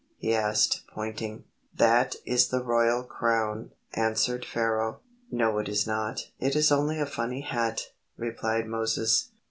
he 0.17 0.33
asked, 0.33 0.81
pointing. 0.91 1.43
"That 1.75 2.15
is 2.25 2.47
the 2.47 2.63
royal 2.63 3.03
crown," 3.03 3.69
answered 3.93 4.43
Pharaoh. 4.45 5.01
"No 5.29 5.59
it 5.59 5.69
is 5.69 5.85
not; 5.85 6.21
it 6.39 6.55
is 6.55 6.71
only 6.71 6.99
a 6.99 7.05
funny 7.05 7.41
hat," 7.41 7.91
replied 8.17 8.65
Moses. 8.65 9.29